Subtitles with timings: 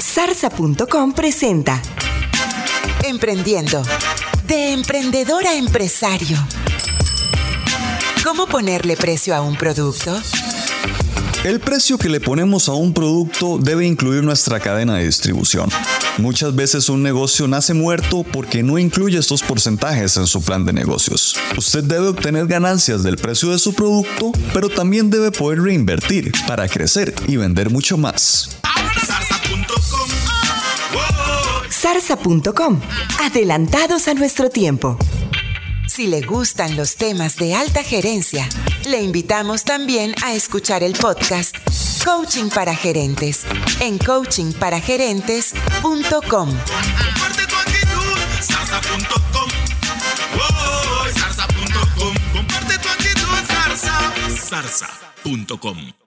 [0.00, 1.82] Zarza.com presenta
[3.02, 3.82] Emprendiendo.
[4.46, 6.36] De emprendedor a empresario.
[8.22, 10.16] ¿Cómo ponerle precio a un producto?
[11.44, 15.68] El precio que le ponemos a un producto debe incluir nuestra cadena de distribución.
[16.18, 20.72] Muchas veces un negocio nace muerto porque no incluye estos porcentajes en su plan de
[20.72, 21.36] negocios.
[21.56, 26.68] Usted debe obtener ganancias del precio de su producto, pero también debe poder reinvertir para
[26.68, 28.50] crecer y vender mucho más.
[31.72, 32.80] Zarza.com.
[33.20, 34.96] Adelantados a nuestro tiempo.
[35.88, 38.48] Si le gustan los temas de alta gerencia,
[38.86, 41.56] le invitamos también a escuchar el podcast
[42.04, 43.44] Coaching para Gerentes
[43.80, 46.20] en coachingparagerentes.com.
[46.20, 49.50] Comparte tu actitud, zarza.com.
[50.36, 52.14] Oh, zarza.com.
[52.32, 54.12] Comparte tu actitud, zarza.
[54.28, 56.03] Zarza.com.